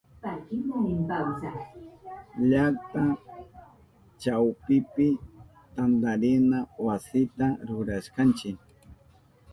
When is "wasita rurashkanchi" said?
6.85-8.49